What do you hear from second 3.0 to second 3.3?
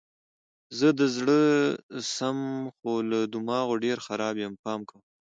له